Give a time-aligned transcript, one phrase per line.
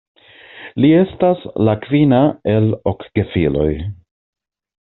[0.85, 2.23] Li estas la kvina
[2.57, 3.71] el ok gefiloj.